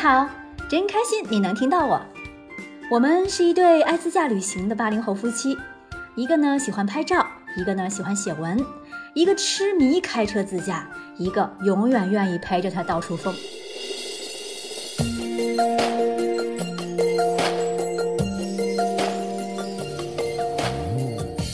[0.00, 0.26] 好，
[0.66, 2.00] 真开心你能听到我。
[2.90, 5.58] 我们是一对爱自驾旅行的八零后夫妻，
[6.14, 8.64] 一个呢喜欢拍照，一个呢喜欢写文，
[9.12, 13.34] 一个痴迷开车自驾，一个永远愿意陪着他到处疯。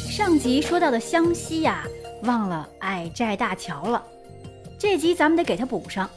[0.08, 1.82] 上集说到的湘西呀，
[2.22, 4.00] 忘了矮寨大桥了，
[4.78, 6.08] 这集咱们得给它补上。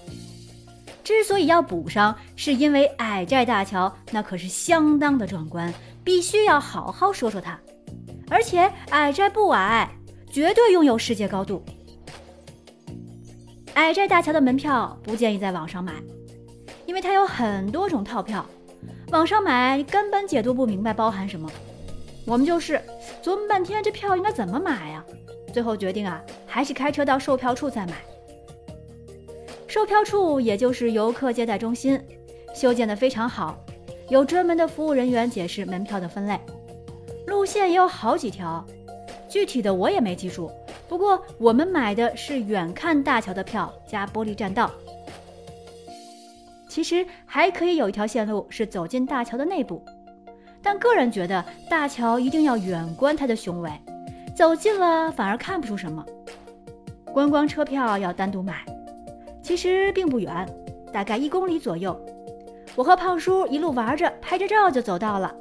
[1.09, 5.73] 之所以要补上，是因为矮寨大桥那可是相当的壮观，
[6.03, 7.59] 必须要好好说说它。
[8.29, 9.89] 而且矮寨不矮，
[10.29, 11.65] 绝对拥有世界高度。
[13.73, 15.93] 矮寨大桥的门票不建议在网上买，
[16.85, 18.45] 因为它有很多种套票，
[19.09, 21.49] 网上买根本解读不明白包含什么。
[22.23, 22.79] 我们就是
[23.23, 25.03] 琢磨半天，这票应该怎么买呀？
[25.51, 27.93] 最后决定啊，还是开车到售票处再买。
[29.69, 32.01] 售票处也就是游客接待中心，
[32.55, 33.55] 修建的非常好，
[34.09, 36.39] 有专门的服务人员解释门票的分类，
[37.27, 38.65] 路线也有好几条，
[39.29, 40.49] 具体的我也没记住。
[40.87, 44.71] 不过我们买的是远看大桥的票加玻璃栈道。
[46.67, 49.85] 其实还可以有一条线路是走进大桥的内部，
[50.63, 53.69] 但个人觉得大桥一定要远观它的雄伟，
[54.35, 56.03] 走近了反而看不出什么。
[57.13, 58.65] 观光车票要单独买。
[59.49, 60.47] 其实并不远，
[60.93, 61.99] 大概一公里左右。
[62.75, 65.35] 我和胖叔一路玩着，拍着照就走到了。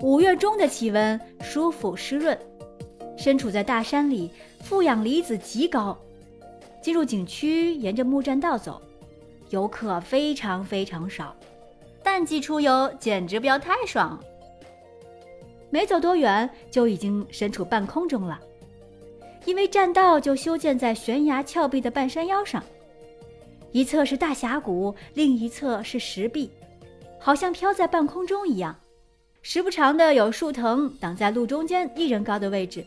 [0.00, 2.38] 五月中的气温舒服湿润，
[3.16, 5.98] 身处在大山里，负氧离子极高。
[6.80, 8.80] 进入景区，沿着木栈道走，
[9.50, 11.34] 游客非常非常少。
[12.00, 14.16] 淡季出游简直不要太爽。
[15.68, 18.38] 没走多远，就已经身处半空中了。
[19.44, 22.62] 因为栈道就修建在悬崖峭壁的半山腰上，
[23.72, 26.50] 一侧是大峡谷，另一侧是石壁，
[27.18, 28.76] 好像飘在半空中一样。
[29.42, 32.86] 时不常的有树藤挡在路中间一人高的位置，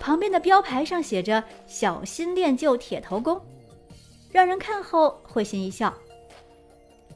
[0.00, 3.38] 旁边的标牌上写着“小心练就铁头功”，
[4.32, 5.92] 让人看后会心一笑。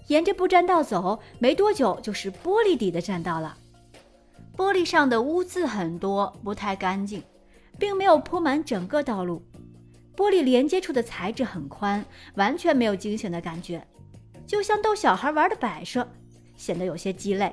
[0.08, 3.56] 沿着步栈道走，没多久就是玻璃底的栈道了，
[4.54, 7.22] 玻璃上的污渍很多，不太干净。
[7.80, 9.42] 并没有铺满整个道路，
[10.14, 12.04] 玻璃连接处的材质很宽，
[12.34, 13.82] 完全没有惊险的感觉，
[14.46, 16.06] 就像逗小孩玩的摆设，
[16.56, 17.52] 显得有些鸡肋。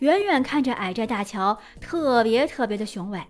[0.00, 3.22] 远远看着矮寨大桥，特别特别的雄伟，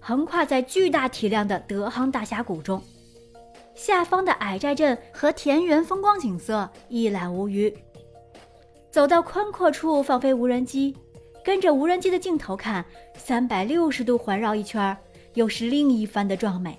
[0.00, 2.82] 横跨在巨大体量的德夯大峡谷中，
[3.74, 7.72] 下方的矮寨镇和田园风光景色一览无余。
[8.90, 10.96] 走到宽阔处，放飞无人机，
[11.44, 12.82] 跟着无人机的镜头看，
[13.14, 14.96] 三百六十度环绕一圈。
[15.34, 16.78] 又是另一番的壮美，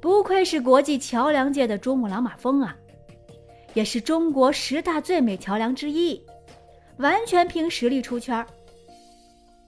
[0.00, 2.76] 不愧是国际桥梁界的珠穆朗玛峰啊，
[3.74, 6.22] 也是中国十大最美桥梁之一，
[6.98, 8.44] 完全凭实力出圈。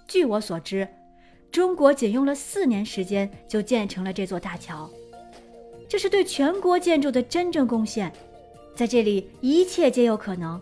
[0.07, 0.89] 据我所知，
[1.51, 4.91] 中国仅用了四年时间就建成了这座大桥，
[5.89, 8.13] 这是对全国建筑的真正贡献。
[8.75, 10.61] 在这里，一切皆有可能，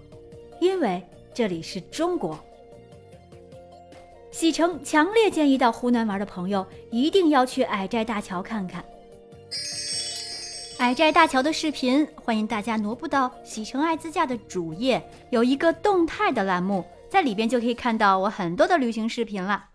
[0.61, 2.39] 因为这里是中国。
[4.35, 8.85] 喜成强烈建议到湖南玩的朋友一定要去矮寨大桥看看。
[10.79, 15.01] 矮寨大桥的视频，欢迎大家挪步到喜成爱自驾的主页，
[15.31, 19.67] 有一个动态的栏目，在里边就可以看到我很多的旅行视频了。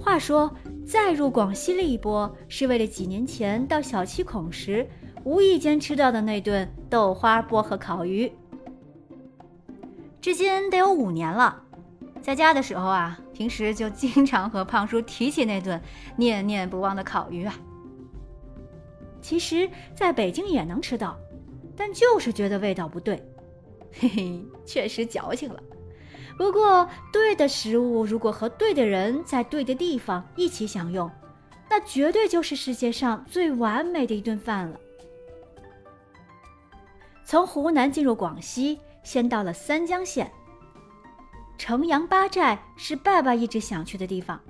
[0.00, 0.54] 话说，
[0.86, 4.88] 再入广西了一波，是为了几年前到小七孔时。
[5.24, 8.30] 无意间吃到的那顿豆花薄荷烤鱼，
[10.20, 11.62] 至今得有五年了。
[12.20, 15.80] 在家的时候啊，平时就经常和胖叔提起那顿
[16.16, 17.54] 念念不忘的烤鱼啊。
[19.20, 21.16] 其实，在北京也能吃到，
[21.76, 23.22] 但就是觉得味道不对。
[23.92, 25.62] 嘿嘿，确实矫情了。
[26.36, 31.08] 不过，对的食物如果和对的人在对的地方一起享用，
[31.68, 34.78] 那绝对就是世界上最完美的一顿饭了。
[37.24, 40.30] 从湖南进入广西，先到了三江县。
[41.56, 44.40] 城阳八寨是爸爸一直想去的地方，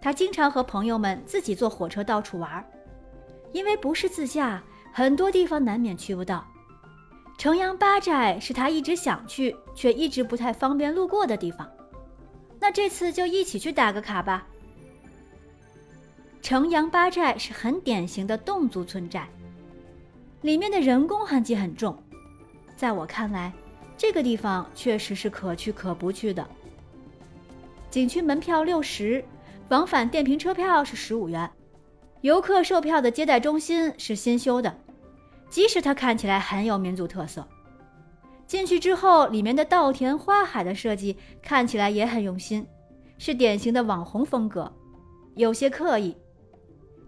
[0.00, 2.64] 他经常和朋友们自己坐火车到处玩儿。
[3.52, 6.46] 因为不是自驾，很多地方难免去不到。
[7.36, 11.68] 城阳八寨是他一直想去，却一直不太方便路过的地方。
[12.60, 14.46] 那这次就一起去打个卡吧。
[16.40, 19.28] 城阳八寨是很典型的侗族村寨。
[20.42, 21.94] 里面的人工痕迹很重，
[22.74, 23.52] 在我看来，
[23.96, 26.46] 这个地方确实是可去可不去的。
[27.90, 29.22] 景区门票六十，
[29.68, 31.50] 往返电瓶车票是十五元，
[32.22, 34.74] 游客售票的接待中心是新修的，
[35.50, 37.46] 即使它看起来很有民族特色。
[38.46, 42.66] 进去之后，里面的稻田花海的设计看起来也很用心，
[43.18, 44.72] 是典型的网红风格，
[45.34, 46.16] 有些刻意。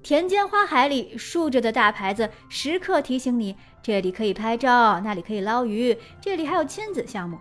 [0.03, 7.39] 田间花海里竖着的大牌子，时刻提醒你这里可以拍照，那里可以捞鱼，这里还有亲子项目。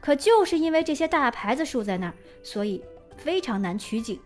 [0.00, 2.82] 可就是因为这些大牌子竖在那儿，所以
[3.16, 4.18] 非常难取景。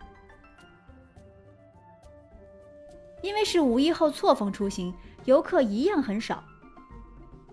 [3.20, 6.42] 因为是五一后错峰出行，游客一样很少。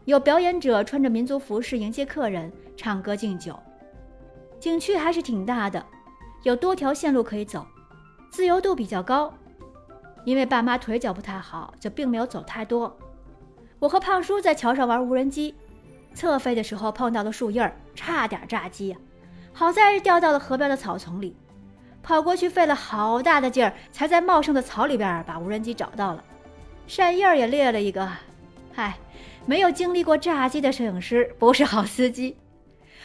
[0.06, 3.57] 有表演者穿着民族服饰迎接客人，唱歌敬酒。
[4.59, 5.83] 景区还是挺大的，
[6.44, 7.66] 有多条线路可以走，
[8.30, 9.33] 自由度比较高。
[10.25, 12.98] 因为爸妈腿脚不太好，就并没有走太多。
[13.80, 15.54] 我和胖叔在桥上玩无人机，
[16.14, 18.98] 侧飞的时候碰到了树叶，差点炸机呀！
[19.52, 21.36] 好在是掉到了河边的草丛里，
[22.02, 26.24] 跑过去费了好大的劲儿，才在茂盛的草里边把无人机找到了。
[26.88, 28.10] 扇叶也裂了一个，
[28.74, 28.98] 嗨，
[29.46, 32.38] 没有经历过炸机的摄影师不是好司机。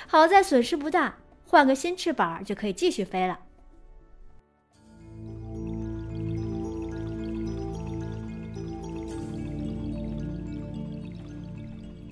[0.06, 1.16] 好在损失不大，
[1.46, 3.38] 换个新翅膀就可以继续飞了。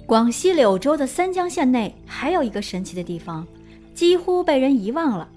[0.06, 3.44] 广西柳州的三江县内还有一个神奇的地方，
[3.92, 5.28] 几乎被人遗忘了，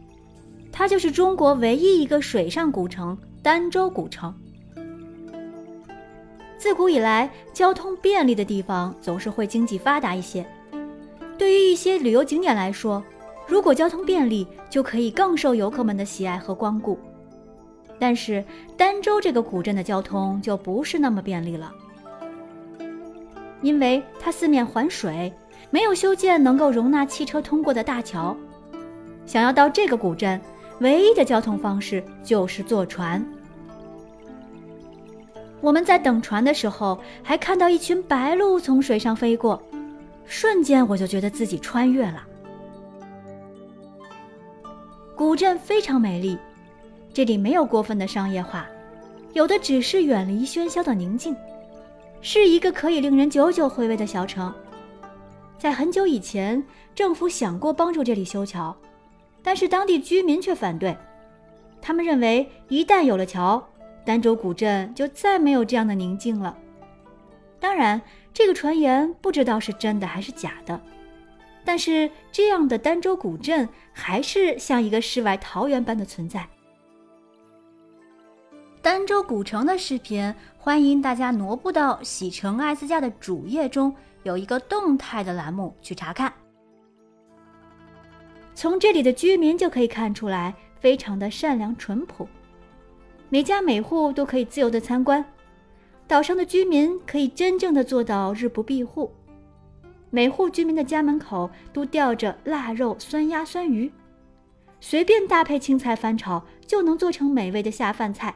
[0.72, 4.32] 它就是中国唯一一个水上古城——儋州古城。
[6.56, 10.46] 自古以来，交通便利的地方总是会经济发达一些。
[11.36, 13.04] 对于一些旅游景点来说，
[13.48, 16.96] 如果交通便利，就可以更受游客们的喜爱和光顾。
[17.98, 18.46] 但是，
[18.78, 21.74] 儋州这个古镇的交通就不是那么便利了。
[23.62, 25.32] 因为它四面环水，
[25.70, 28.36] 没有修建能够容纳汽车通过的大桥。
[29.26, 30.40] 想要到这个古镇，
[30.80, 33.24] 唯一的交通方式就是坐船。
[35.62, 39.62] 我们在等船的时候，还看到一群白鹭从水上飞过，
[40.26, 42.24] 瞬间我就觉得自己穿越了。
[45.16, 46.38] 古镇非常美丽，
[47.14, 48.66] 这里没有过分的商业化，
[49.34, 51.36] 有的只是远离喧嚣的宁静。
[52.22, 54.54] 是一个可以令人久久回味的小城。
[55.58, 56.64] 在很久以前，
[56.94, 58.76] 政府想过帮助这里修桥，
[59.42, 60.96] 但是当地居民却反对。
[61.82, 63.66] 他们认为，一旦有了桥，
[64.06, 66.58] 儋州古镇就再没有这样的宁静了。
[67.60, 68.02] 当然，
[68.34, 70.80] 这个传言不知道是真的还是假的，
[71.64, 76.46] 但是这样的儋州古镇还是像一个世外桃源般的存在。
[78.82, 83.94] 儋州古城的视频，欢迎大家挪步到喜城爱自驾的主页中，
[84.24, 86.32] 有一个动态的栏目去查看。
[88.56, 92.26] 从这里的居民就可以看出来，非常的善良淳朴，
[93.28, 95.24] 每家每户都可以自由的参观。
[96.08, 99.12] 岛上的居民可以真正的做到日不闭户，
[100.10, 103.92] 每户居民的家门口都吊着腊肉、酸鸭、酸鱼，
[104.80, 108.34] 随便搭配青菜翻炒，就能做成美味的下饭菜。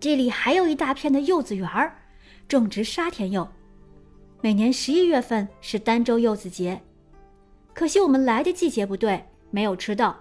[0.00, 1.94] 这里还有一大片的柚子园儿，
[2.48, 3.46] 种植沙田柚。
[4.40, 6.80] 每年十一月份是儋州柚子节，
[7.74, 10.18] 可惜我们来的季节不对，没有吃到。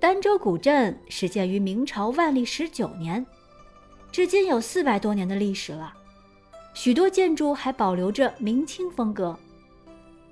[0.00, 3.26] 儋州古镇始建于明朝万历十九年，
[4.10, 5.92] 至今有四百多年的历史了，
[6.72, 9.38] 许多建筑还保留着明清风格。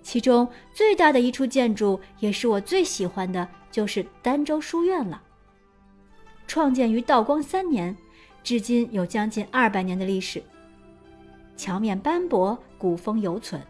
[0.03, 5.23] 其中最大的一处建筑，也是我最喜欢的，就是儋州书院了。
[6.47, 7.97] 创建于道光三年，
[8.43, 10.43] 至今有将近二百年的历史。
[11.57, 13.61] 墙面斑驳，古风犹存。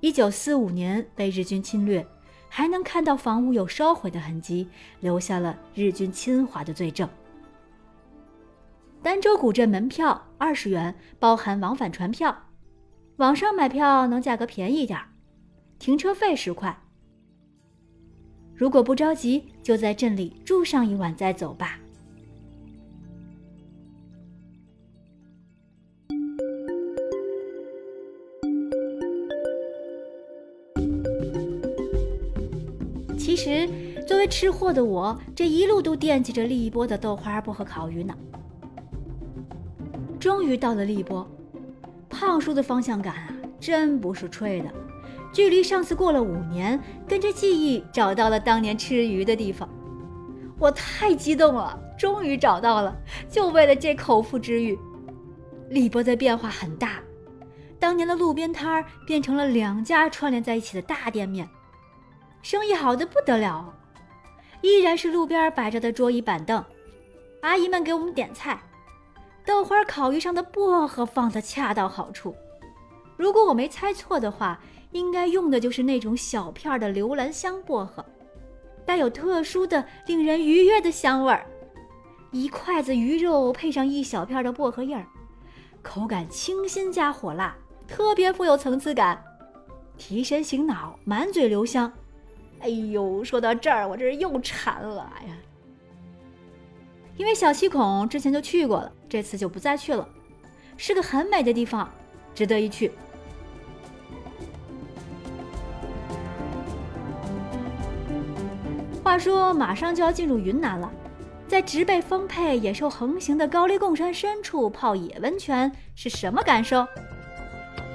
[0.00, 2.06] 一九四五年被日军侵略，
[2.48, 4.68] 还能看到房屋有烧毁的痕迹，
[5.00, 7.08] 留下了日军侵华的罪证。
[9.02, 12.36] 儋州古镇门票二十元，包含往返船票。
[13.16, 15.08] 网上买票能价格便宜点儿，
[15.78, 16.78] 停车费十块。
[18.56, 21.78] 如果不着急，就在镇里住上一晚再走吧。
[33.18, 33.68] 其实，
[34.06, 38.16] 作为吃货的我，这一路都惦记着荔波的豆花饽和烤鱼呢。
[40.18, 41.28] 终于到了荔波，
[42.08, 44.85] 胖叔的方向感啊，真不是吹的。
[45.32, 49.68] 距离上次过了五年，跟着记忆找到了当年吃鱼的地方，
[50.58, 52.96] 我太激动了，终于找到了，
[53.28, 54.78] 就为了这口腹之欲。
[55.68, 57.00] 李波的变化很大，
[57.78, 61.46] 当年的路边摊儿变成了两家串联在一起的大店面，
[62.40, 63.74] 生意好的不得了。
[64.62, 66.64] 依然是路边摆着的桌椅板凳，
[67.42, 68.58] 阿姨们给我们点菜。
[69.44, 72.34] 豆花烤鱼上的薄荷放的恰到好处，
[73.16, 74.58] 如果我没猜错的话，
[74.92, 78.04] 应该用的就是那种小片的留兰香薄荷，
[78.84, 81.46] 带有特殊的、令人愉悦的香味儿。
[82.30, 85.06] 一筷子鱼肉配上一小片的薄荷叶儿，
[85.82, 89.22] 口感清新加火辣，特别富有层次感，
[89.96, 91.92] 提神醒脑，满嘴留香。
[92.60, 95.36] 哎呦，说到这儿，我这是又馋了哎呀！
[97.16, 100.06] 因为小七孔之前就去过了，这次就不再去了，
[100.76, 101.90] 是个很美的地方，
[102.34, 102.92] 值得一去。
[109.16, 110.92] 话说，马上就要进入云南了，
[111.48, 116.86] 在植被丰沛、野兽横行的高黎贡山深处泡野温泉是什么感受？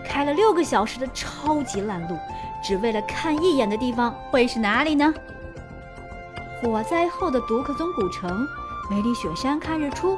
[0.03, 2.17] 开了六个小时的超级烂路，
[2.63, 5.13] 只为了看一眼的地方会是哪里呢？
[6.59, 8.47] 火灾后的独克宗古城。
[8.89, 10.17] 梅里雪山看日出，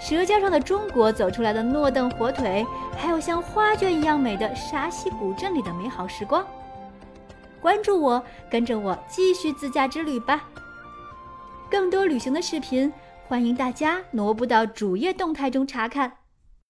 [0.00, 2.66] 舌尖上的中国走出来的诺邓火腿，
[2.96, 6.42] 还有像画卷一样美的沙溪古镇里的美好时光。
[7.60, 10.48] 关注我，跟着我继续自驾之旅吧。
[11.70, 12.92] 更多旅行的视频，
[13.28, 16.19] 欢迎大家挪步到主页动态中查看。